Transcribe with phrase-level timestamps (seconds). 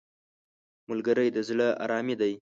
[0.89, 2.33] ملګری د زړه آرامي دی